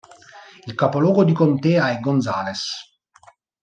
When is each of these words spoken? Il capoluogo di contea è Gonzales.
Il 0.65 0.73
capoluogo 0.73 1.23
di 1.23 1.31
contea 1.31 1.91
è 1.91 1.99
Gonzales. 1.99 2.71